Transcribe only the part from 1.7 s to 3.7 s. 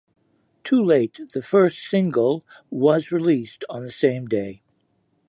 single, was released